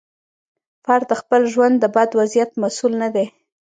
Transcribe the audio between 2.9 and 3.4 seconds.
نه دی.